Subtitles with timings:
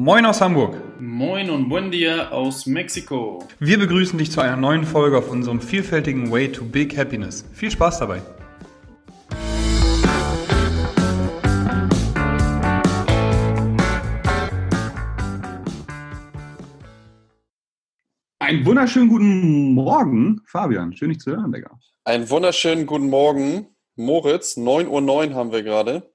[0.00, 0.80] Moin aus Hamburg.
[1.00, 3.44] Moin und buen dia aus Mexiko.
[3.58, 7.44] Wir begrüßen dich zu einer neuen Folge auf unserem vielfältigen Way to Big Happiness.
[7.52, 8.22] Viel Spaß dabei.
[18.38, 20.92] Einen wunderschönen guten Morgen, Fabian.
[20.92, 21.76] Schön, dich zu hören, Digga.
[22.04, 24.56] Einen wunderschönen guten Morgen, Moritz.
[24.56, 26.08] 9.09 Uhr haben wir gerade.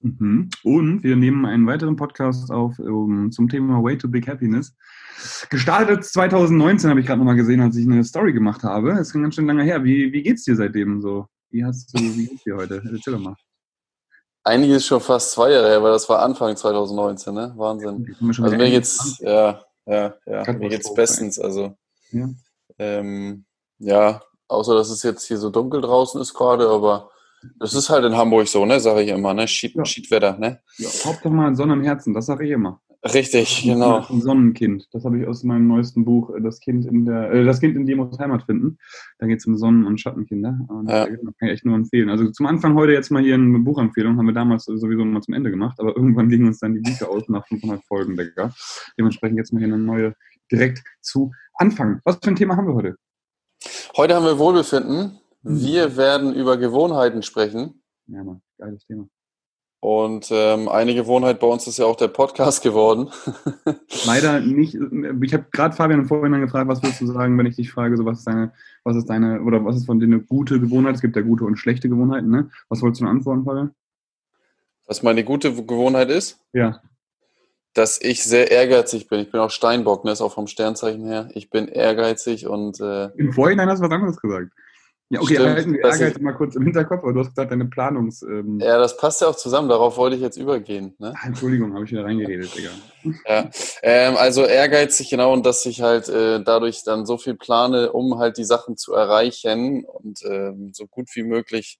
[0.00, 0.48] Mhm.
[0.62, 4.74] Und wir nehmen einen weiteren Podcast auf um, zum Thema Way to Big Happiness.
[5.50, 8.90] Gestartet 2019 habe ich gerade nochmal gesehen, als ich eine Story gemacht habe.
[8.90, 9.82] Das ist ganz schön lange her.
[9.82, 11.26] Wie, wie geht's dir seitdem so?
[11.50, 12.82] Wie hast du, wie geht's dir heute?
[12.92, 13.34] Erzähl doch mal.
[14.44, 17.52] Einiges schon fast zwei Jahre her, weil das war Anfang 2019, ne?
[17.56, 18.16] Wahnsinn.
[18.20, 21.38] Also mir geht's, ja, ja, ja, mir geht's bestens.
[21.38, 21.76] Also,
[22.12, 22.28] ja.
[22.78, 23.44] Ähm,
[23.78, 27.10] ja, außer dass es jetzt hier so dunkel draußen ist gerade, aber
[27.58, 29.46] das ist halt in Hamburg so, ne, sage ich immer, ne?
[29.48, 29.84] Schied, ja.
[29.84, 30.60] Schiedwetter, ne?
[30.78, 32.80] Ja, Hauptsache mal Sonne im Herzen, das sage ich immer.
[33.04, 34.04] Richtig, genau.
[34.08, 34.88] Ein Sonnenkind.
[34.90, 37.76] Das habe ich aus meinem neuesten Buch, äh, das Kind in der, äh, das Kind
[37.76, 38.78] in muss Heimat finden.
[39.18, 40.58] Da geht es um Sonnen- und Schattenkinder.
[40.68, 41.06] Und ja.
[41.06, 42.10] Kann ich echt nur empfehlen.
[42.10, 45.34] Also zum Anfang heute jetzt mal hier eine Buchempfehlung, haben wir damals sowieso mal zum
[45.34, 48.52] Ende gemacht, aber irgendwann gingen uns dann die Bücher aus nach 500 Folgen, Digga.
[48.98, 50.14] Dementsprechend jetzt mal hier eine neue
[50.50, 52.00] direkt zu Anfang.
[52.04, 52.96] Was für ein Thema haben wir heute?
[53.96, 55.18] Heute haben wir Wohlbefinden.
[55.42, 55.60] Mhm.
[55.60, 57.82] Wir werden über Gewohnheiten sprechen.
[58.06, 59.08] Ja, Mann, geiles Thema.
[59.80, 63.10] Und ähm, eine Gewohnheit bei uns ist ja auch der Podcast geworden.
[64.06, 64.74] Leider nicht.
[65.22, 68.04] Ich habe gerade Fabian vorhin gefragt, was würdest du sagen, wenn ich dich frage, so
[68.04, 70.96] was ist deine, was ist deine, oder was ist von dir eine gute Gewohnheit?
[70.96, 72.50] Es gibt ja gute und schlechte Gewohnheiten, ne?
[72.68, 73.72] Was wolltest du antworten, Fabian?
[74.86, 76.40] Was meine gute Gewohnheit ist?
[76.52, 76.82] Ja.
[77.74, 79.20] Dass ich sehr ehrgeizig bin.
[79.20, 80.10] Ich bin auch Steinbock, ne?
[80.10, 81.28] Ist auch vom Sternzeichen her.
[81.34, 82.80] Ich bin ehrgeizig und.
[82.80, 84.50] Äh, Im Vorhinein hast du was anderes gesagt.
[85.10, 87.64] Ja, okay, Stimmt, halten wir Ehrgeiz mal kurz im Hinterkopf, aber du hast gesagt, deine
[87.64, 88.20] Planungs...
[88.22, 90.94] Ähm ja, das passt ja auch zusammen, darauf wollte ich jetzt übergehen.
[90.98, 91.14] Ne?
[91.16, 92.70] Ach, Entschuldigung, habe ich wieder reingeredet, Digga.
[93.26, 93.50] Ja,
[93.82, 98.18] ähm, also ehrgeizig genau und dass ich halt äh, dadurch dann so viel plane, um
[98.18, 101.78] halt die Sachen zu erreichen und ähm, so gut wie möglich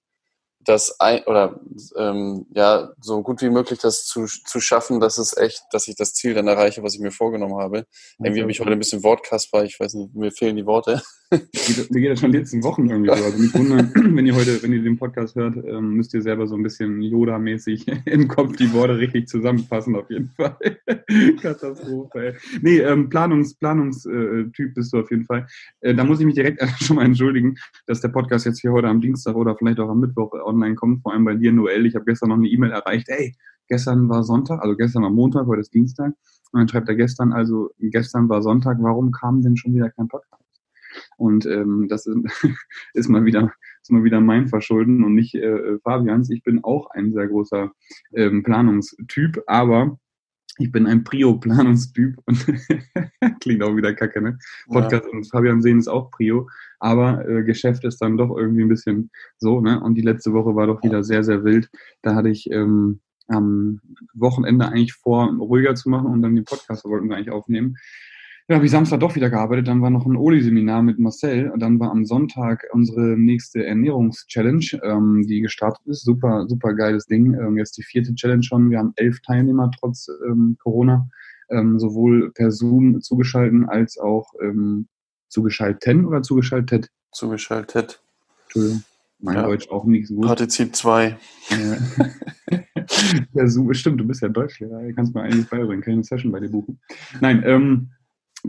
[0.61, 1.59] das ein oder
[1.97, 5.95] ähm, ja so gut wie möglich das zu, zu schaffen, dass es echt, dass ich
[5.95, 7.85] das Ziel dann erreiche, was ich mir vorgenommen habe.
[8.17, 11.01] Irgendwie habe ich heute ein bisschen Wortkasper, ich weiß nicht, mir fehlen die Worte.
[11.31, 13.23] Mir geht das schon die letzten Wochen irgendwie so.
[13.23, 16.47] Also nicht wundern, wenn ihr heute, wenn ihr den Podcast hört, ähm, müsst ihr selber
[16.47, 20.57] so ein bisschen Yoda-mäßig im Kopf die Worte richtig zusammenfassen, auf jeden Fall.
[21.41, 22.33] Katastrophe, ey.
[22.63, 25.45] Nee, ähm, Planungs, Planungstyp bist du auf jeden Fall.
[25.81, 28.87] Äh, da muss ich mich direkt schon mal entschuldigen, dass der Podcast jetzt hier heute
[28.87, 31.85] am Dienstag oder vielleicht auch am Mittwoch online kommt, vor allem bei dir, Noel.
[31.85, 33.35] Ich habe gestern noch eine E-Mail erreicht, ey,
[33.67, 36.13] gestern war Sonntag, also gestern war Montag, heute ist Dienstag.
[36.51, 40.07] Und dann schreibt er gestern, also gestern war Sonntag, warum kam denn schon wieder kein
[40.07, 40.38] Podcast?
[41.17, 42.17] Und ähm, das ist,
[42.93, 46.29] ist, mal wieder, ist mal wieder mein Verschulden und nicht äh, Fabians.
[46.29, 47.71] Ich bin auch ein sehr großer
[48.13, 49.97] ähm, Planungstyp, aber
[50.59, 52.45] ich bin ein Prio-Planungstyp und
[53.39, 54.37] klingt auch wieder kacke, ne?
[54.67, 55.11] Podcast ja.
[55.11, 56.49] und Fabian sehen ist auch Prio,
[56.79, 59.79] aber äh, Geschäft ist dann doch irgendwie ein bisschen so, ne?
[59.79, 61.69] Und die letzte Woche war doch wieder sehr, sehr wild.
[62.01, 63.79] Da hatte ich ähm, am
[64.13, 67.77] Wochenende eigentlich vor, ruhiger zu machen und dann den Podcast wollten wir eigentlich aufnehmen.
[68.49, 69.67] Ja, habe ich Samstag doch wieder gearbeitet.
[69.67, 71.53] Dann war noch ein Oli-Seminar mit Marcel.
[71.57, 76.03] Dann war am Sonntag unsere nächste Ernährungs-Challenge, ähm, die gestartet ist.
[76.03, 77.35] Super, super geiles Ding.
[77.35, 78.71] Ähm, jetzt die vierte Challenge schon.
[78.71, 81.07] Wir haben elf Teilnehmer trotz ähm, Corona,
[81.51, 84.87] ähm, sowohl per Zoom zugeschalten als auch ähm,
[85.27, 86.89] zugeschalten oder zugeschaltet?
[87.11, 88.01] Zugeschaltet.
[88.45, 88.83] Entschuldigung.
[89.19, 89.43] Mein ja.
[89.43, 90.25] Deutsch auch nicht so gut.
[90.25, 91.17] Partizip 2.
[93.33, 94.81] ja, Zoom, stimmt, du bist ja Deutschlehrer.
[94.81, 95.81] Du kannst mir eigentlich beibringen.
[95.81, 96.79] Kann ich eine Session bei dir buchen?
[97.21, 97.89] Nein, ähm,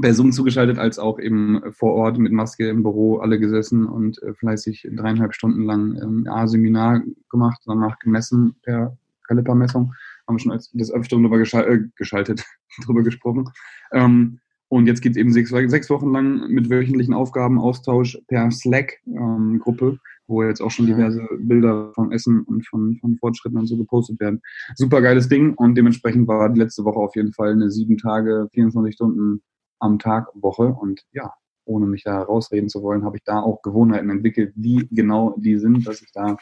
[0.00, 4.22] per Zoom zugeschaltet als auch eben vor Ort mit Maske im Büro alle gesessen und
[4.22, 8.96] äh, fleißig dreieinhalb Stunden lang ähm, A-Seminar gemacht, danach gemessen per
[9.26, 9.94] Kalipermessung.
[10.26, 12.44] Haben wir schon als des Öfteren drüber geschal äh, geschaltet,
[12.84, 13.50] drüber gesprochen.
[13.92, 18.52] Ähm, und jetzt geht es eben sechs, sechs, Wochen lang mit wöchentlichen Aufgaben, Austausch per
[18.52, 19.98] Slack-Gruppe, ähm,
[20.28, 24.20] wo jetzt auch schon diverse Bilder vom Essen und von, von Fortschritten und so gepostet
[24.20, 24.40] werden.
[24.76, 28.48] Super geiles Ding und dementsprechend war die letzte Woche auf jeden Fall eine sieben Tage,
[28.52, 29.42] 24 Stunden
[29.80, 30.68] am Tag Woche.
[30.80, 31.32] Und ja,
[31.64, 35.58] ohne mich da rausreden zu wollen, habe ich da auch Gewohnheiten entwickelt, die genau die
[35.58, 36.36] sind, dass ich da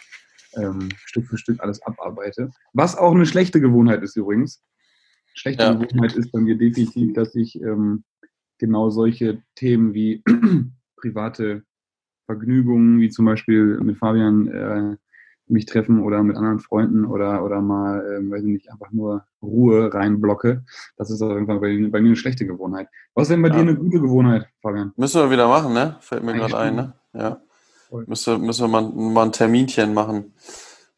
[0.57, 2.51] ähm, Stück für Stück alles abarbeite.
[2.73, 4.63] Was auch eine schlechte Gewohnheit ist übrigens.
[5.35, 5.75] Schlechte ja.
[5.75, 8.05] Gewohnheit ist bei mir definitiv, dass ich ähm,
[8.59, 10.23] genau solche Themen wie
[10.97, 11.63] private
[12.27, 14.97] Vergnügungen, wie zum Beispiel mit Fabian äh,
[15.51, 19.25] mich treffen oder mit anderen Freunden oder, oder mal, ähm, weiß ich nicht, einfach nur
[19.43, 20.65] Ruhe reinblocke.
[20.97, 22.89] Das ist auf jeden Fall bei, bei mir eine schlechte Gewohnheit.
[23.15, 23.55] Was ist denn bei ja.
[23.55, 24.93] dir eine gute Gewohnheit, Fabian?
[24.97, 25.97] Müssen wir wieder machen, ne?
[26.01, 26.95] Fällt mir gerade ein, ne?
[27.13, 27.41] Ja.
[28.07, 30.35] Müssen, müssen wir mal, mal ein Terminchen machen.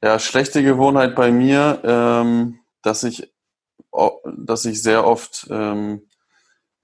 [0.03, 3.31] Ja, schlechte Gewohnheit bei mir, ähm, dass ich
[4.37, 6.03] dass ich sehr oft ähm,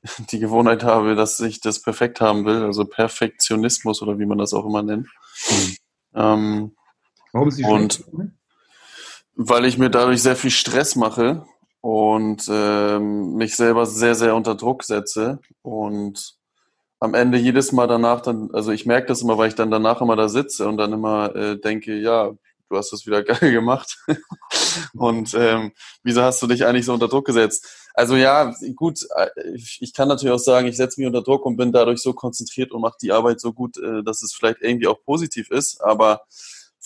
[0.31, 4.55] die Gewohnheit habe, dass ich das perfekt haben will, also Perfektionismus oder wie man das
[4.55, 5.09] auch immer nennt.
[5.51, 5.77] Mhm.
[6.15, 6.76] Ähm,
[7.37, 8.03] Warum ist die und
[9.35, 11.45] weil ich mir dadurch sehr viel Stress mache
[11.83, 16.37] und ähm, mich selber sehr, sehr unter Druck setze und
[16.99, 20.01] am Ende jedes Mal danach dann, also ich merke das immer, weil ich dann danach
[20.01, 22.33] immer da sitze und dann immer äh, denke, ja,
[22.71, 23.99] du hast das wieder geil gemacht.
[24.95, 25.73] und ähm,
[26.03, 27.91] wieso hast du dich eigentlich so unter Druck gesetzt?
[27.93, 31.59] Also ja, gut, äh, ich kann natürlich auch sagen, ich setze mich unter Druck und
[31.59, 34.87] bin dadurch so konzentriert und mache die Arbeit so gut, äh, dass es vielleicht irgendwie
[34.87, 36.23] auch positiv ist, aber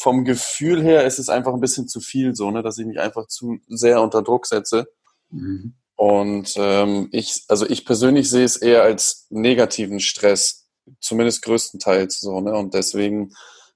[0.01, 2.99] vom Gefühl her ist es einfach ein bisschen zu viel so, ne, dass ich mich
[2.99, 4.89] einfach zu sehr unter Druck setze.
[5.31, 5.75] Mhm.
[5.95, 10.67] Und ähm, ich, also ich persönlich sehe es eher als negativen Stress,
[11.01, 12.55] zumindest größtenteils so, ne?
[12.55, 13.35] Und deswegen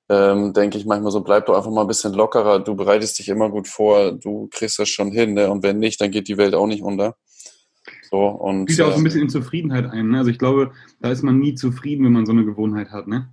[0.08, 2.60] ähm, denke ich manchmal so, bleib doch einfach mal ein bisschen lockerer.
[2.60, 5.50] Du bereitest dich immer gut vor, du kriegst das schon hin, ne?
[5.50, 7.16] Und wenn nicht, dann geht die Welt auch nicht unter.
[8.10, 10.08] So, und, Geht ja auch so ein ähm, bisschen in Zufriedenheit ein.
[10.08, 10.18] Ne?
[10.18, 13.08] Also ich glaube, da ist man nie zufrieden, wenn man so eine Gewohnheit hat.
[13.08, 13.28] Ne?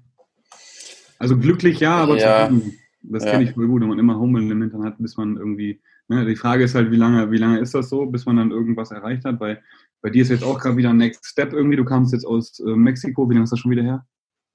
[1.20, 2.50] Also glücklich ja, aber ja.
[2.50, 2.81] zufrieden.
[3.04, 3.32] Das ja.
[3.32, 5.82] kenne ich voll gut, wenn man immer Hummel im Hintern hat, bis man irgendwie.
[6.08, 8.52] Ne, die Frage ist halt, wie lange, wie lange ist das so, bis man dann
[8.52, 9.40] irgendwas erreicht hat?
[9.40, 9.62] Bei,
[10.02, 11.78] bei dir ist jetzt auch gerade wieder ein Next Step irgendwie.
[11.78, 13.30] Du kamst jetzt aus äh, Mexiko.
[13.30, 14.06] Wie lange ist das schon wieder her?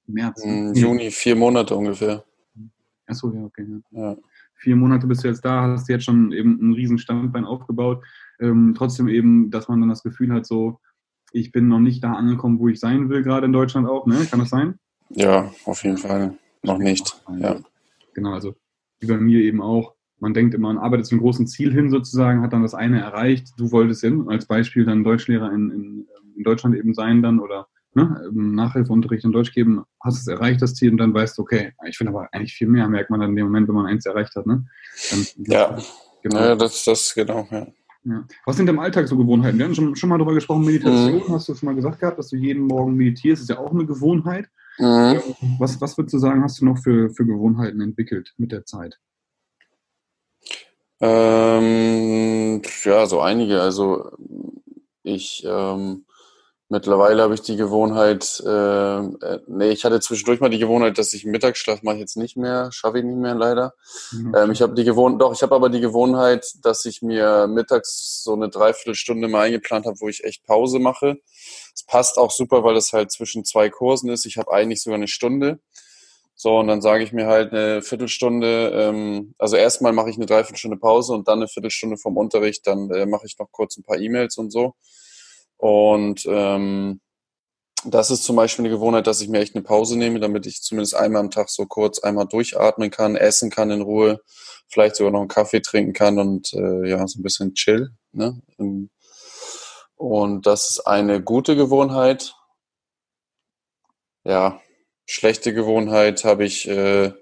[0.06, 0.44] März.
[0.44, 2.24] Mm, Juni, vier Monate ungefähr.
[3.06, 3.66] Achso, ja, okay.
[3.90, 4.10] Ja.
[4.10, 4.16] ja.
[4.54, 8.02] Vier Monate bist du jetzt da, hast jetzt schon eben ein riesen Standbein aufgebaut.
[8.40, 10.80] Ähm, trotzdem eben, dass man dann das Gefühl hat, so,
[11.32, 14.26] ich bin noch nicht da angekommen, wo ich sein will, gerade in Deutschland auch, ne?
[14.30, 14.78] Kann das sein?
[15.10, 16.36] Ja, auf jeden Fall.
[16.62, 17.20] Noch nicht.
[17.38, 17.60] Ja.
[18.16, 18.56] Genau, also
[18.98, 19.94] wie bei mir eben auch.
[20.18, 23.48] Man denkt immer, man arbeitet zum großen Ziel hin sozusagen, hat dann das eine erreicht.
[23.58, 27.68] Du wolltest hin, als Beispiel dann Deutschlehrer in, in, in Deutschland eben sein dann oder
[27.92, 31.74] ne, Nachhilfeunterricht in Deutsch geben, hast es erreicht, das Ziel, und dann weißt du, okay,
[31.86, 34.06] ich finde aber eigentlich viel mehr, merkt man dann in dem Moment, wenn man eins
[34.06, 34.46] erreicht hat.
[34.46, 34.66] Ne?
[35.10, 35.78] Dann, ja,
[36.22, 36.38] genau.
[36.38, 37.66] ja, das, das genau, ja.
[38.04, 38.24] Ja.
[38.46, 39.58] Was sind im Alltag so Gewohnheiten?
[39.58, 41.34] Wir haben schon, schon mal darüber gesprochen, Meditation, mhm.
[41.34, 43.84] hast du schon mal gesagt gehabt, dass du jeden Morgen meditierst, ist ja auch eine
[43.84, 44.48] Gewohnheit.
[44.78, 45.22] Mhm.
[45.58, 48.98] Was, was würdest du sagen, hast du noch für, für Gewohnheiten entwickelt mit der Zeit?
[51.00, 53.60] Ähm, ja, so einige.
[53.60, 54.12] Also
[55.02, 56.06] ich ähm,
[56.68, 61.12] Mittlerweile habe ich die Gewohnheit, äh, äh, nee, ich hatte zwischendurch mal die Gewohnheit, dass
[61.12, 63.74] ich Mittagsschlaf mache ich jetzt nicht mehr, schaffe ich nicht mehr leider.
[64.10, 64.34] Mhm.
[64.34, 68.24] Ähm, ich habe die Gewohnheit, doch, ich habe aber die Gewohnheit, dass ich mir mittags
[68.24, 71.18] so eine Dreiviertelstunde mal eingeplant habe, wo ich echt Pause mache.
[71.72, 74.26] Es passt auch super, weil es halt zwischen zwei Kursen ist.
[74.26, 75.60] Ich habe eigentlich sogar eine Stunde.
[76.34, 80.26] So, und dann sage ich mir halt eine Viertelstunde, ähm, also erstmal mache ich eine
[80.26, 83.84] Dreiviertelstunde Pause und dann eine Viertelstunde vom Unterricht, dann äh, mache ich noch kurz ein
[83.84, 84.74] paar E-Mails und so.
[85.56, 87.00] Und ähm,
[87.84, 90.62] das ist zum Beispiel eine Gewohnheit, dass ich mir echt eine Pause nehme, damit ich
[90.62, 94.20] zumindest einmal am Tag so kurz einmal durchatmen kann, essen kann in Ruhe,
[94.68, 97.90] vielleicht sogar noch einen Kaffee trinken kann und äh, ja, so ein bisschen chill.
[98.12, 98.40] Ne?
[99.96, 102.34] Und das ist eine gute Gewohnheit.
[104.24, 104.60] Ja,
[105.06, 107.12] schlechte Gewohnheit habe ich äh,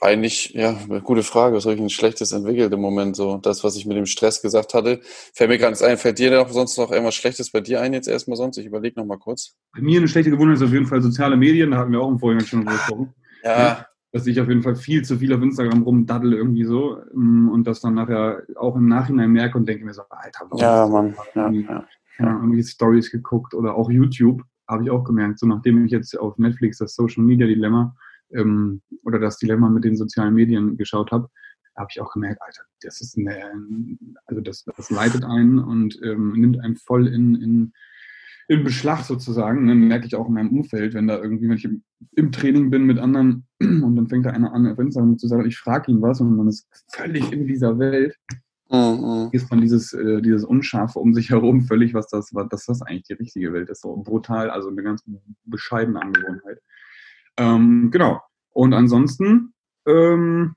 [0.00, 1.56] eigentlich, ja, gute Frage.
[1.56, 3.16] Was habe ich ein schlechtes entwickelt im Moment?
[3.16, 5.00] So, das, was ich mit dem Stress gesagt hatte.
[5.02, 8.08] Fällt mir ganz ein, fällt dir noch sonst noch irgendwas Schlechtes bei dir ein jetzt
[8.08, 8.58] erstmal sonst?
[8.58, 9.54] Ich überlege noch mal kurz.
[9.74, 11.70] Bei mir eine schlechte Gewohnheit ist auf jeden Fall soziale Medien.
[11.70, 13.14] Da hatten wir auch im Vorhinein schon drüber gesprochen.
[13.42, 13.86] Ja.
[14.12, 17.66] Dass ich auf jeden Fall viel zu viel auf Instagram rumdaddel irgendwie so mm, und
[17.66, 21.16] das dann nachher auch im Nachhinein merke und denke mir so, Alter, warum ja, Mann.
[21.34, 21.86] Ja, ja.
[22.20, 25.40] ja, irgendwie Stories geguckt oder auch YouTube habe ich auch gemerkt.
[25.40, 27.94] So nachdem ich jetzt auf Netflix das Social Media Dilemma
[28.34, 31.28] ähm, oder das Dilemma mit den sozialen Medien geschaut habe,
[31.76, 33.36] habe ich auch gemerkt, Alter, das ist eine,
[34.26, 37.72] also das, das leitet einen und ähm, nimmt einen voll in, in,
[38.48, 39.66] in Beschlag sozusagen.
[39.66, 42.70] Dann merke ich auch in meinem Umfeld, wenn da irgendwie, wenn ich im, im Training
[42.70, 45.90] bin mit anderen und dann fängt da einer an, auf Instagram zu sagen, ich frage
[45.90, 48.16] ihn was und man ist völlig in dieser Welt.
[48.70, 49.28] Mhm.
[49.32, 52.82] Ist man dieses, äh, dieses Unscharfe um sich herum völlig, was das, was, dass das
[52.82, 53.82] eigentlich die richtige Welt ist.
[53.82, 55.04] So brutal, also eine ganz
[55.44, 56.60] bescheidene Angewohnheit.
[57.36, 58.20] Ähm, genau.
[58.54, 59.52] Und ansonsten
[59.86, 60.54] ähm,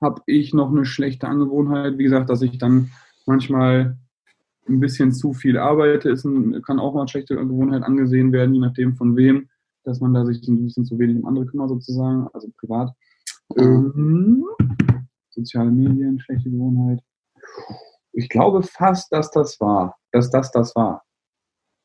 [0.00, 2.90] habe ich noch eine schlechte Angewohnheit, wie gesagt, dass ich dann
[3.26, 3.98] manchmal
[4.68, 8.54] ein bisschen zu viel arbeite, ist ein, kann auch mal eine schlechte Gewohnheit angesehen werden,
[8.54, 9.48] je nachdem von wem,
[9.84, 12.92] dass man da sich ein bisschen zu wenig um andere kümmert sozusagen, also privat.
[13.56, 14.44] Ähm,
[15.30, 17.00] soziale Medien, schlechte Gewohnheit.
[18.12, 21.02] Ich glaube fast, dass das war, dass das das war.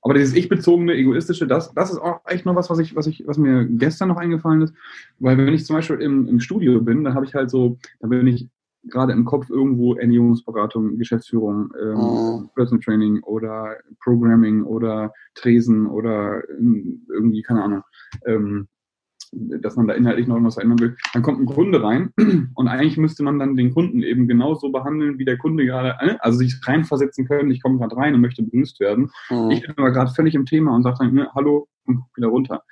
[0.05, 3.25] Aber dieses ich-bezogene, egoistische, das, das ist auch echt noch was, was ich, was ich,
[3.25, 4.75] was mir gestern noch eingefallen ist.
[5.17, 8.07] Weil wenn ich zum Beispiel im, im Studio bin, dann habe ich halt so, da
[8.07, 8.47] bin ich
[8.83, 12.43] gerade im Kopf irgendwo Ernährungsberatung, Geschäftsführung, ähm, oh.
[12.53, 17.81] Personal Training oder Programming oder Tresen oder ähm, irgendwie, keine Ahnung,
[18.27, 18.67] ähm,
[19.35, 20.95] dass man da inhaltlich noch irgendwas verändern will.
[21.13, 22.11] Dann kommt ein Kunde rein
[22.55, 26.15] und eigentlich müsste man dann den Kunden eben genauso behandeln, wie der Kunde gerade, äh,
[26.19, 29.11] also sich reinversetzen können, ich komme gerade rein und möchte begrüßt werden.
[29.29, 29.51] Mhm.
[29.51, 32.27] Ich bin aber gerade völlig im Thema und sage dann, ne, hallo und guck wieder
[32.27, 32.63] runter.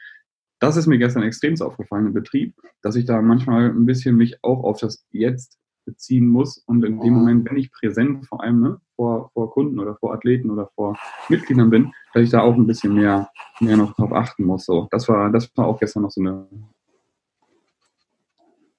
[0.59, 4.43] Das ist mir gestern extrem aufgefallen im Betrieb, dass ich da manchmal ein bisschen mich
[4.43, 7.19] auch auf das Jetzt beziehen muss und in dem mhm.
[7.19, 10.97] Moment, wenn ich präsent vor allem ne, vor, vor Kunden oder vor Athleten oder vor
[11.29, 14.65] Mitgliedern bin, dass ich da auch ein bisschen mehr, mehr noch drauf achten muss.
[14.65, 16.47] So, das war, das war auch gestern noch so eine,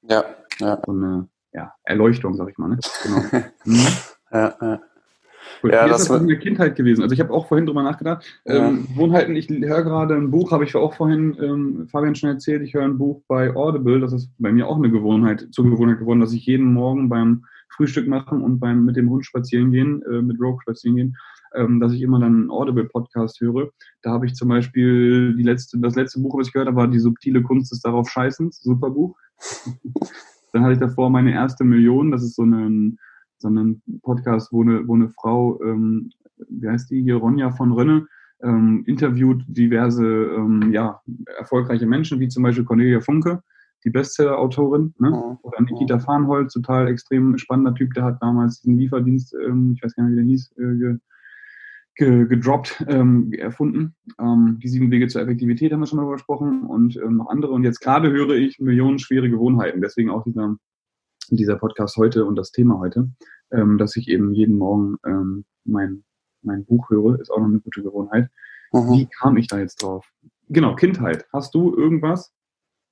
[0.02, 0.24] ja,
[0.58, 0.80] ja.
[0.84, 2.68] So eine ja, Erleuchtung, sag ich mal.
[2.70, 2.78] Ne?
[3.02, 3.22] Genau.
[3.64, 3.86] Mhm.
[4.30, 4.80] ja, ja.
[5.64, 5.72] Cool.
[5.72, 7.02] Ja, das ist das in der Kindheit gewesen.
[7.02, 8.22] Also ich habe auch vorhin drüber nachgedacht.
[8.44, 8.68] Ja.
[8.68, 12.60] Ähm, Wohnhalten, ich höre gerade ein Buch, habe ich auch vorhin ähm, Fabian schon erzählt,
[12.60, 13.98] ich höre ein Buch bei Audible.
[13.98, 17.46] Das ist bei mir auch eine Gewohnheit, zur Gewohnheit geworden, dass ich jeden Morgen beim
[17.70, 21.16] Frühstück machen und beim mit dem Hund spazieren gehen, äh, mit Rogue spazieren gehen,
[21.54, 23.70] ähm, dass ich immer dann einen Audible-Podcast höre.
[24.02, 26.88] Da habe ich zum Beispiel die letzte, das letzte Buch, was ich gehört habe, war
[26.88, 28.60] Die subtile Kunst des darauf Scheißens.
[28.60, 29.16] Super Buch.
[30.52, 32.10] dann hatte ich davor meine erste Million.
[32.10, 32.98] Das ist so ein,
[33.44, 36.10] so ein Podcast, wo eine, wo eine Frau, ähm,
[36.48, 38.06] wie heißt die hier, Ronja von Rönne,
[38.42, 41.00] ähm, interviewt diverse ähm, ja,
[41.38, 43.42] erfolgreiche Menschen, wie zum Beispiel Cornelia Funke
[43.84, 45.38] die Bestseller-Autorin, ne?
[45.42, 49.94] Oder Nikita Farnholz, total extrem spannender Typ, der hat damals diesen Lieferdienst, ähm, ich weiß
[49.94, 50.98] gar nicht, wie der hieß, äh, ge,
[51.96, 53.94] ge, gedroppt, ähm, erfunden.
[54.18, 57.52] Ähm, die sieben Wege zur Effektivität haben wir schon mal gesprochen und ähm, noch andere.
[57.52, 60.56] Und jetzt gerade höre ich Millionen schwere Gewohnheiten, deswegen auch dieser,
[61.30, 63.10] dieser Podcast heute und das Thema heute,
[63.50, 66.04] ähm, dass ich eben jeden Morgen ähm, mein,
[66.42, 68.28] mein Buch höre, ist auch noch eine gute Gewohnheit.
[68.72, 68.92] Mhm.
[68.92, 70.06] Wie kam ich da jetzt drauf?
[70.48, 71.26] Genau, Kindheit.
[71.32, 72.32] Hast du irgendwas,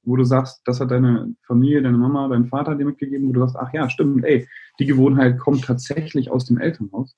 [0.05, 3.41] wo du sagst, das hat deine Familie, deine Mama, dein Vater dir mitgegeben, wo du
[3.41, 4.49] sagst, ach ja, stimmt, ey,
[4.79, 7.15] die Gewohnheit kommt tatsächlich aus dem Elternhaus?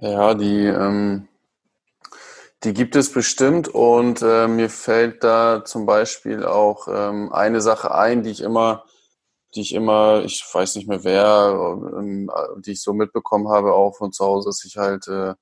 [0.00, 1.28] Ja, die, ähm,
[2.64, 7.94] die gibt es bestimmt und äh, mir fällt da zum Beispiel auch ähm, eine Sache
[7.94, 8.84] ein, die ich immer,
[9.54, 13.96] die ich immer, ich weiß nicht mehr wer, ähm, die ich so mitbekommen habe, auch
[13.96, 15.34] von zu Hause, dass ich halt äh,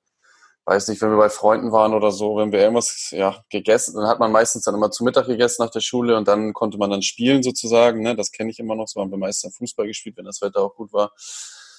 [0.67, 4.09] weiß nicht, wenn wir bei Freunden waren oder so, wenn wir irgendwas ja, gegessen, dann
[4.09, 6.91] hat man meistens dann immer zu Mittag gegessen nach der Schule und dann konnte man
[6.91, 8.03] dann spielen sozusagen.
[8.03, 8.17] Ne?
[8.17, 8.89] Das kenne ich immer noch.
[8.89, 11.13] So haben wir meistens Fußball gespielt, wenn das Wetter auch gut war.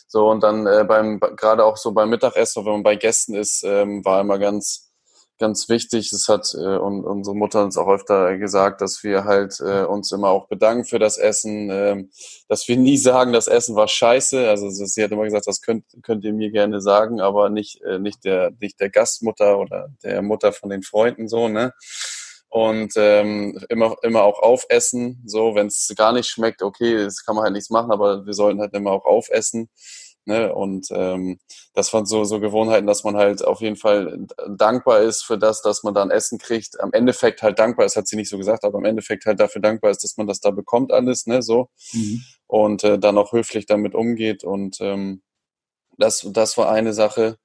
[0.08, 3.64] So und dann äh, beim gerade auch so beim Mittagessen, wenn man bei Gästen ist,
[3.66, 4.87] ähm, war immer ganz
[5.38, 6.10] ganz wichtig.
[6.12, 10.12] Das hat äh, und unsere Mutter uns auch öfter gesagt, dass wir halt äh, uns
[10.12, 12.04] immer auch bedanken für das Essen, äh,
[12.48, 14.50] dass wir nie sagen, das Essen war scheiße.
[14.50, 18.00] Also sie hat immer gesagt, das könnt, könnt ihr mir gerne sagen, aber nicht äh,
[18.00, 21.74] nicht der nicht der Gastmutter oder der Mutter von den Freunden so ne.
[22.50, 25.22] Und ähm, immer immer auch aufessen.
[25.26, 28.34] So, wenn es gar nicht schmeckt, okay, das kann man halt nichts machen, aber wir
[28.34, 29.70] sollten halt immer auch aufessen.
[30.28, 30.54] Ne?
[30.54, 31.40] Und ähm,
[31.74, 35.62] das waren so, so Gewohnheiten, dass man halt auf jeden Fall dankbar ist für das,
[35.62, 36.80] dass man dann Essen kriegt.
[36.82, 39.62] Am Endeffekt halt dankbar ist, hat sie nicht so gesagt, aber am Endeffekt halt dafür
[39.62, 41.70] dankbar ist, dass man das da bekommt alles, ne, so.
[41.94, 42.24] Mhm.
[42.46, 44.44] Und äh, dann auch höflich damit umgeht.
[44.44, 45.22] Und ähm,
[45.98, 47.38] das, das war eine Sache.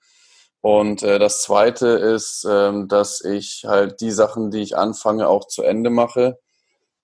[0.60, 5.46] Und äh, das zweite ist, ähm, dass ich halt die Sachen, die ich anfange, auch
[5.46, 6.38] zu Ende mache.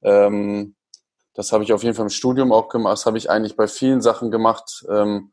[0.03, 0.75] Ähm,
[1.35, 2.95] das habe ich auf jeden Fall im Studium auch gemacht.
[2.95, 4.85] Das habe ich eigentlich bei vielen Sachen gemacht.
[4.91, 5.31] Ähm,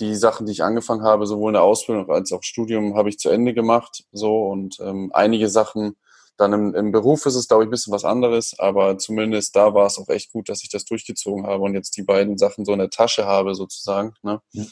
[0.00, 3.18] die Sachen, die ich angefangen habe, sowohl in der Ausbildung als auch Studium, habe ich
[3.18, 4.04] zu Ende gemacht.
[4.12, 5.96] So und ähm, einige Sachen
[6.38, 9.74] dann im, im Beruf ist es, glaube ich, ein bisschen was anderes, aber zumindest da
[9.74, 12.64] war es auch echt gut, dass ich das durchgezogen habe und jetzt die beiden Sachen
[12.64, 14.14] so in der Tasche habe, sozusagen.
[14.22, 14.40] Ne?
[14.52, 14.64] Ja.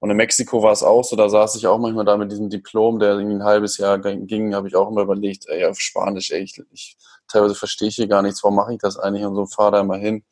[0.00, 2.50] Und in Mexiko war es auch so, da saß ich auch manchmal da mit diesem
[2.50, 6.30] Diplom, der irgendwie ein halbes Jahr ging, habe ich auch immer überlegt, ey, auf Spanisch,
[6.30, 6.96] ey, ich, ich
[7.28, 9.84] teilweise verstehe ich hier gar nichts, warum mache ich das eigentlich und so, fahr da
[9.84, 10.24] mal hin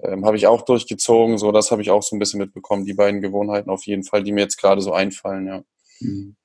[0.00, 1.38] ähm, habe ich auch durchgezogen.
[1.38, 2.84] So, das habe ich auch so ein bisschen mitbekommen.
[2.84, 5.62] Die beiden Gewohnheiten auf jeden Fall, die mir jetzt gerade so einfallen, ja.
[6.00, 6.36] Mhm.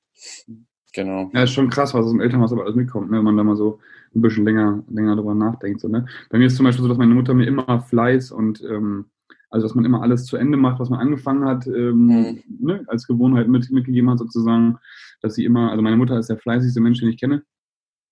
[0.94, 1.30] Genau.
[1.32, 3.16] Ja, ist schon krass, was aus dem Elternhaus aber alles mitkommt, ne?
[3.16, 3.78] wenn man da mal so
[4.14, 5.80] ein bisschen länger, länger drüber nachdenkt.
[5.80, 6.06] So, ne?
[6.28, 9.06] Bei mir ist zum Beispiel so, dass meine Mutter mir immer Fleiß und ähm,
[9.48, 12.42] also dass man immer alles zu Ende macht, was man angefangen hat, ähm, mhm.
[12.60, 12.84] ne?
[12.88, 14.78] als Gewohnheit mit, mitgegeben hat, sozusagen,
[15.22, 17.42] dass sie immer, also meine Mutter ist der fleißigste Mensch, den ich kenne.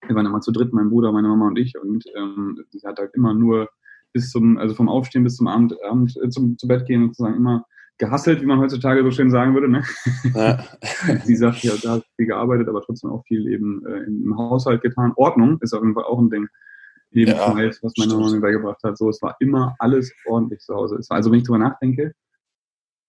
[0.06, 2.98] Wir waren immer zu dritt, mein Bruder, meine Mama und ich, und ähm, sie hat
[2.98, 3.68] halt immer nur
[4.12, 7.36] bis zum, also vom Aufstehen bis zum Abend, Abend äh, zum, zu Bett gehen sozusagen
[7.36, 7.64] immer
[8.00, 9.68] gehasselt, wie man heutzutage so schön sagen würde.
[9.68, 9.84] Ne?
[10.34, 10.64] Ja.
[11.24, 14.82] Sie sagt, ja, da hat viel gearbeitet, aber trotzdem auch viel eben äh, im Haushalt
[14.82, 15.12] getan.
[15.16, 16.48] Ordnung ist auf jeden Fall auch ein Ding.
[17.12, 18.96] Eben ja, was meine Mama mir beigebracht hat.
[18.96, 20.96] So, es war immer alles ordentlich zu Hause.
[20.96, 22.14] Es war, also wenn ich drüber nachdenke,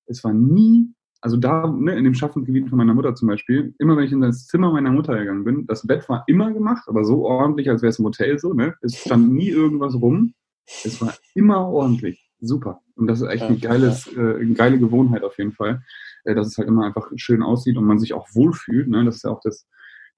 [0.08, 3.96] es war nie, also da, ne, in dem Schaffensgebiet von meiner Mutter zum Beispiel, immer
[3.96, 7.06] wenn ich in das Zimmer meiner Mutter gegangen bin, das Bett war immer gemacht, aber
[7.06, 8.76] so ordentlich, als wäre es ein Hotel so, ne?
[8.82, 10.34] Es stand nie irgendwas rum.
[10.66, 12.30] Es war immer ordentlich.
[12.40, 12.82] Super.
[12.96, 15.84] Und das ist echt ein geiles, äh, eine geile Gewohnheit auf jeden Fall,
[16.24, 18.88] äh, dass es halt immer einfach schön aussieht und man sich auch wohlfühlt.
[18.88, 19.06] Ne?
[19.06, 19.68] Das ist ja auch das,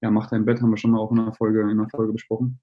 [0.00, 2.12] ja, mach dein Bett, haben wir schon mal auch in einer Folge, in einer Folge
[2.12, 2.60] besprochen.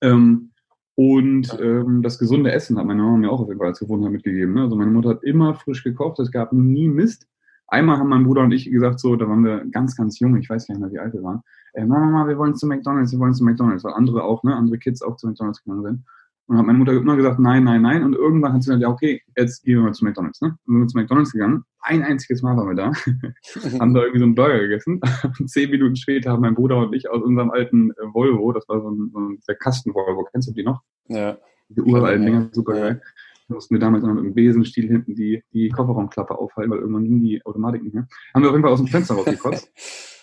[0.00, 0.50] Ähm,
[0.96, 4.10] Und ähm, das gesunde Essen hat meine Mama mir auch auf jeden Fall als Gewohnheit
[4.10, 4.54] mitgegeben.
[4.54, 4.62] Ne?
[4.62, 7.28] Also meine Mutter hat immer frisch gekocht, es gab nie Mist.
[7.68, 10.50] Einmal haben mein Bruder und ich gesagt, so, da waren wir ganz, ganz jung, ich
[10.50, 11.42] weiß gar nicht mehr, wie alt wir waren.
[11.74, 14.56] Äh, Mama, Mama, wir wollen zu McDonalds, wir wollen zu McDonalds, weil andere auch, ne,
[14.56, 16.04] andere Kids auch zu McDonalds gegangen sind.
[16.48, 18.02] Und hat meine Mutter immer gesagt, nein, nein, nein.
[18.02, 20.40] Und irgendwann hat sie gesagt, ja, okay, jetzt gehen wir mal zu McDonalds.
[20.40, 20.56] Ne?
[20.66, 21.62] Und sind wir zu McDonalds gegangen.
[21.80, 22.92] Ein einziges Mal waren wir da.
[23.80, 25.00] haben da irgendwie so einen Burger gegessen.
[25.38, 28.66] Und zehn Minuten später haben mein Bruder und ich aus unserem alten äh, Volvo, das
[28.66, 30.80] war so ein, so ein der Kasten-Volvo, kennst du die noch?
[31.08, 31.36] Ja.
[31.68, 33.02] Die uralten Dinger, super geil.
[33.48, 37.04] Da mussten wir damals noch mit dem Besenstiel hinten die, die Kofferraumklappe aufhalten, weil irgendwann
[37.04, 38.08] ging die Automatik nicht mehr.
[38.32, 39.70] Haben wir auf jeden Fall aus dem Fenster rausgekotzt.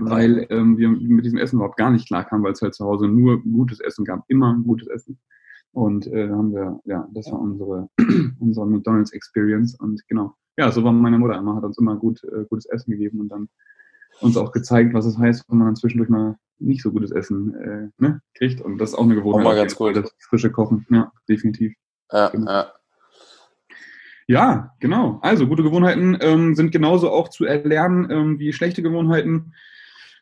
[0.00, 2.84] weil ähm, wir mit diesem Essen überhaupt gar nicht klar kamen, weil es halt zu
[2.84, 5.18] Hause nur gutes Essen gab, immer gutes Essen.
[5.72, 7.88] Und äh, haben wir, ja, das war unsere,
[8.40, 9.78] unsere McDonalds Experience.
[9.78, 12.90] Und genau, ja, so war meine Mutter immer, hat uns immer gut, äh, gutes Essen
[12.90, 13.48] gegeben und dann
[14.20, 17.54] uns auch gezeigt, was es heißt, wenn man dann zwischendurch mal nicht so gutes Essen
[17.54, 18.60] äh, ne, kriegt.
[18.60, 19.46] Und das ist auch eine Gewohnheit.
[19.46, 19.96] Auch mal ganz gut.
[19.96, 21.72] Das frische Kochen, ja, definitiv.
[22.12, 22.50] Ja, Genau.
[22.50, 22.72] ja.
[24.30, 25.18] Ja, genau.
[25.22, 29.54] Also gute Gewohnheiten ähm, sind genauso auch zu erlernen ähm, wie schlechte Gewohnheiten.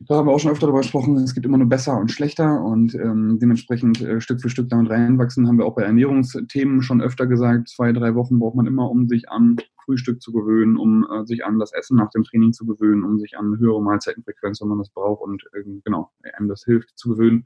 [0.01, 2.63] Da haben wir auch schon öfter darüber gesprochen, es gibt immer nur besser und schlechter
[2.63, 7.01] und ähm, dementsprechend äh, Stück für Stück damit reinwachsen, haben wir auch bei Ernährungsthemen schon
[7.01, 11.05] öfter gesagt, zwei, drei Wochen braucht man immer, um sich an Frühstück zu gewöhnen, um
[11.11, 14.61] äh, sich an das Essen nach dem Training zu gewöhnen, um sich an höhere Mahlzeitenfrequenz,
[14.61, 17.45] wenn man das braucht und ähm, genau, einem das hilft zu gewöhnen.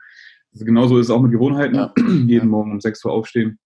[0.53, 1.75] Also genauso ist es auch mit Gewohnheiten.
[1.75, 1.95] Ja.
[2.27, 3.59] Jeden Morgen um 6 Uhr aufstehen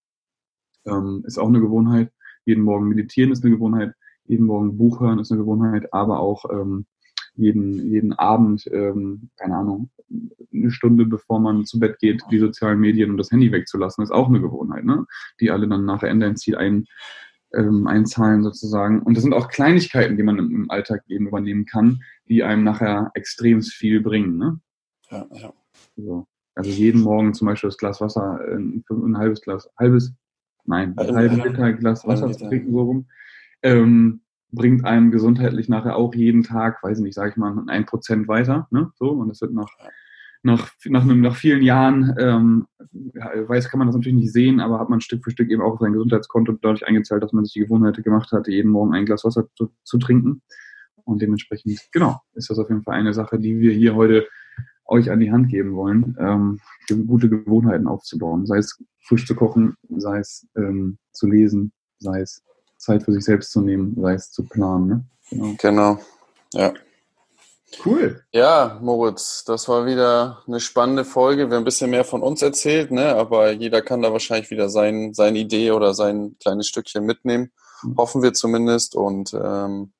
[0.87, 2.13] ähm, ist auch eine Gewohnheit.
[2.45, 3.95] Jeden Morgen meditieren ist eine Gewohnheit.
[4.27, 6.87] Jeden Morgen Buch hören ist eine Gewohnheit, aber auch ähm,
[7.37, 9.91] jeden, jeden Abend, ähm, keine Ahnung,
[10.53, 14.11] eine Stunde bevor man zu Bett geht, die sozialen Medien und das Handy wegzulassen, ist
[14.11, 15.07] auch eine Gewohnheit, ne?
[15.41, 16.87] die alle dann nachher in dein Ziel ein,
[17.55, 19.03] ähm, einzahlen sozusagen.
[19.03, 22.65] Und das sind auch Kleinigkeiten, die man im, im Alltag eben übernehmen kann, die einem
[22.65, 24.37] nachher extrem viel bringen.
[24.37, 24.61] Ne?
[25.11, 25.53] ja, ja.
[25.97, 26.27] So.
[26.55, 30.15] Also jeden Morgen zum Beispiel das Glas Wasser, ein, ein halbes Glas, halbes,
[30.65, 33.07] nein, ein Halbe- halbes Liter Glas Wasser zu trinken, so rum,
[33.63, 34.23] ähm,
[34.53, 38.29] bringt einem gesundheitlich nachher auch jeden Tag, weiß ich nicht, sage ich mal, ein Prozent
[38.29, 38.69] weiter.
[38.71, 38.91] Ne?
[38.97, 39.69] So, und das wird nach,
[40.43, 44.89] nach, nach, nach vielen Jahren, ähm, weiß, kann man das natürlich nicht sehen, aber hat
[44.89, 47.61] man Stück für Stück eben auch auf sein Gesundheitskonto dadurch eingezahlt, dass man sich die
[47.61, 50.43] Gewohnheit gemacht hatte, jeden Morgen ein Glas Wasser zu, zu trinken.
[51.05, 54.27] Und dementsprechend, genau, ist das auf jeden Fall eine Sache, die wir hier heute
[54.87, 56.61] euch an die Hand geben wollen, ähm,
[57.07, 58.47] gute Gewohnheiten aufzubauen.
[58.47, 62.43] Sei es frisch zu kochen, sei es ähm, zu lesen, sei es
[62.79, 64.89] Zeit für sich selbst zu nehmen, sei es zu planen.
[64.89, 65.05] Ne?
[65.31, 65.55] Genau.
[65.59, 65.99] Genau.
[66.53, 66.75] Ja.
[67.85, 68.23] Cool.
[68.33, 71.49] Ja, Moritz, das war wieder eine spannende Folge.
[71.49, 73.15] Wir haben ein bisschen mehr von uns erzählt, ne?
[73.17, 77.51] aber jeder kann da wahrscheinlich wieder sein, seine Idee oder sein kleines Stückchen mitnehmen.
[77.97, 78.95] Hoffen wir zumindest.
[78.95, 79.93] Und ähm,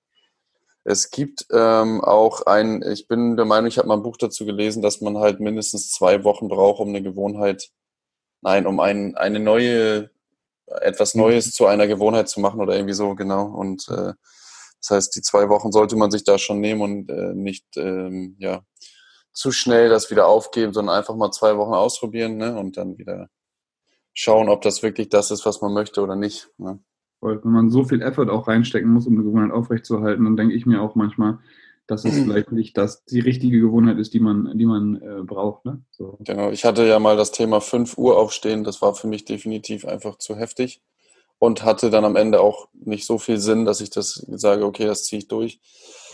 [0.85, 4.47] es gibt ähm, auch ein, ich bin der Meinung, ich habe mal ein Buch dazu
[4.47, 7.71] gelesen, dass man halt mindestens zwei Wochen braucht, um eine Gewohnheit,
[8.41, 10.11] nein, um ein, eine neue,
[10.81, 13.47] etwas Neues zu einer Gewohnheit zu machen oder irgendwie so, genau.
[13.47, 14.13] Und äh,
[14.81, 18.37] das heißt, die zwei Wochen sollte man sich da schon nehmen und äh, nicht ähm,
[18.39, 18.63] ja,
[19.33, 22.57] zu schnell das wieder aufgeben, sondern einfach mal zwei Wochen ausprobieren ne?
[22.57, 23.29] und dann wieder
[24.13, 26.49] schauen, ob das wirklich das ist, was man möchte oder nicht.
[26.57, 26.81] Ne?
[27.21, 30.67] Wenn man so viel Effort auch reinstecken muss, um eine Gewohnheit aufrechtzuerhalten, dann denke ich
[30.67, 31.39] mir auch manchmal,
[31.87, 35.65] dass es vielleicht nicht das die richtige Gewohnheit ist, die man, die man äh, braucht.
[35.65, 35.83] Ne?
[35.91, 36.19] So.
[36.21, 39.85] Genau, ich hatte ja mal das Thema 5 Uhr aufstehen, das war für mich definitiv
[39.85, 40.83] einfach zu heftig
[41.39, 44.87] und hatte dann am Ende auch nicht so viel Sinn, dass ich das sage, okay,
[44.87, 45.61] das ziehe ich durch.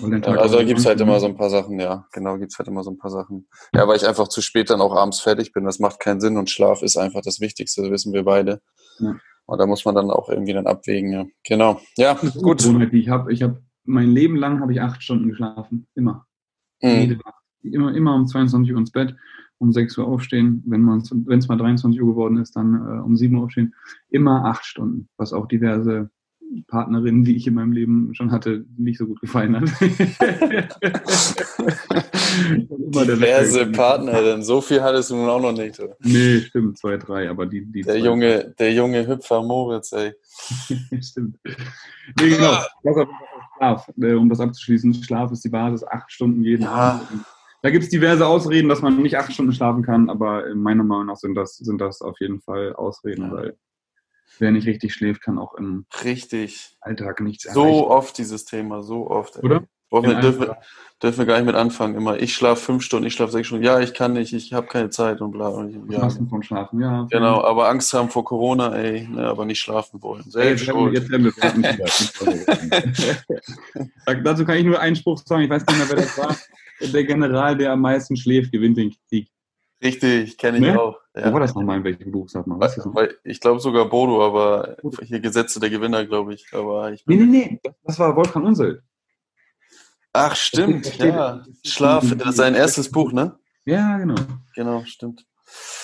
[0.02, 2.82] Also da auch gibt's halt immer so ein paar Sachen, ja, genau, gibt's halt immer
[2.82, 3.48] so ein paar Sachen.
[3.74, 6.36] Ja, weil ich einfach zu spät dann auch abends fertig bin, das macht keinen Sinn
[6.36, 8.60] und Schlaf ist einfach das Wichtigste, das wissen wir beide.
[8.98, 9.16] Ja.
[9.46, 11.26] Und da muss man dann auch irgendwie dann abwägen, ja.
[11.44, 11.80] Genau.
[11.96, 12.58] Ja, gut.
[12.58, 13.32] Gewohnheit, die ich habe.
[13.32, 15.86] Ich habe mein Leben lang habe ich acht Stunden geschlafen.
[15.94, 16.26] Immer.
[16.80, 17.20] Jede Mhm.
[17.24, 17.34] Nacht.
[17.62, 19.14] Immer, immer um 22 Uhr ins Bett,
[19.58, 20.62] um 6 Uhr aufstehen.
[20.66, 20.88] Wenn
[21.38, 23.74] es mal 23 Uhr geworden ist, dann äh, um 7 Uhr aufstehen.
[24.10, 26.10] Immer acht Stunden, was auch diverse
[26.66, 29.70] Partnerinnen, die ich in meinem Leben schon hatte, nicht so gut gefallen hat.
[32.42, 35.78] Diverse Wecker- Partnerin, so viel hattest du nun auch noch nicht.
[35.80, 35.96] Oder?
[36.00, 40.12] Nee, stimmt, zwei, drei, aber die, die Der zwei- junge, der junge Hüpfer Moritz, ey.
[41.00, 41.38] Stimmt.
[42.20, 42.58] Nee, genau.
[43.62, 44.94] Schlaf, äh, um das abzuschließen.
[44.94, 46.70] Schlaf ist die Basis, acht Stunden jeden Ja.
[47.00, 47.24] Abend.
[47.62, 51.06] Da gibt es diverse Ausreden, dass man nicht acht Stunden schlafen kann, aber meiner Meinung
[51.06, 53.32] nach sind das, sind das auf jeden Fall Ausreden, Ja.
[53.32, 53.56] weil
[54.40, 56.76] wer nicht richtig schläft, kann auch im Richtig.
[56.80, 57.84] Alltag nichts So erreichen.
[57.84, 59.36] oft dieses Thema, so oft.
[59.36, 59.42] ey.
[59.44, 59.62] Oder?
[59.92, 60.46] Brauchen wir, Ja, dürfen,
[61.02, 61.94] dürfen wir gar nicht mit anfangen.
[61.96, 63.62] Immer, ich schlafe fünf Stunden, ich schlafe sechs Stunden.
[63.62, 65.48] Ja, ich kann nicht, ich habe keine Zeit und bla.
[65.48, 66.08] Und ich, ja.
[66.08, 67.06] Vom Schlafen, ja.
[67.10, 70.22] Genau, aber Angst haben vor Corona, ey, ne, aber nicht schlafen wollen.
[70.24, 70.94] Ey, Selbst Jetzt werden wir, schuld.
[70.94, 71.62] jetzt werden
[74.06, 76.34] wir Dazu kann ich nur einen Spruch sagen, ich weiß nicht mehr, wer das war.
[76.92, 79.28] Der General, der am meisten schläft, gewinnt den Krieg.
[79.82, 80.80] Richtig, kenne ich Ne?
[80.80, 80.96] auch.
[81.14, 81.38] Wo war Ja.
[81.40, 82.56] das nochmal, in welchem Buch, sag mal?
[82.56, 82.94] Noch?
[82.94, 86.46] Weil, ich glaube sogar Bodo, aber hier Gesetze der Gewinner, glaube ich.
[86.52, 88.80] Aber ich Nee, nee, nee, das- war Wolfgang Unseld.
[90.12, 91.42] Ach, stimmt, steht- ja.
[91.64, 93.36] Schlaf, das ist sein erstes Buch, ne?
[93.64, 94.14] Ja, genau.
[94.54, 95.24] Genau, stimmt.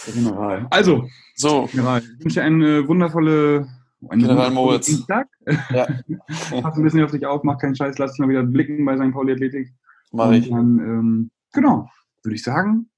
[0.07, 0.67] Der General.
[0.71, 3.69] Also, So, General, ich wünsche eine wundervolle.
[4.09, 4.87] Einen General wundervollen Moritz.
[4.87, 5.29] Dienstag.
[5.71, 5.87] ja,
[6.63, 8.97] Pass ein bisschen auf dich auf, mach keinen Scheiß, lass dich mal wieder blicken bei
[8.97, 9.13] St.
[9.13, 9.73] Pauli Athletik.
[10.13, 10.51] mache ich.
[10.51, 11.89] Und dann, ähm, genau,
[12.23, 12.91] würde ich sagen,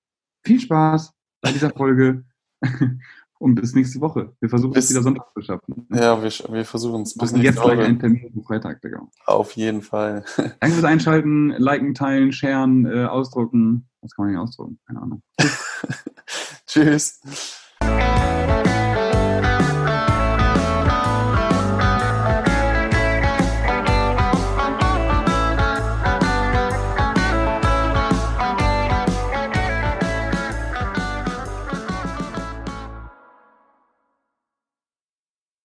[0.45, 1.13] viel Spaß
[1.43, 2.25] bei dieser Folge
[3.41, 4.33] und bis nächste Woche.
[4.41, 5.87] Wir versuchen Bis- es wieder Sonntag zu schaffen.
[5.93, 7.15] Ja, wir, wir versuchen es.
[7.17, 7.87] Bis Machen jetzt nächste gleich Woche.
[7.87, 9.09] einen Termin für Freitag, Digga.
[9.27, 10.25] Auf jeden Fall.
[10.37, 13.89] Danke fürs Einschalten, liken, teilen, sharen, äh, ausdrucken.
[14.03, 14.79] Was kann man denn ausdrucken?
[14.87, 15.23] Keine Ahnung.
[16.67, 17.21] Tschüss.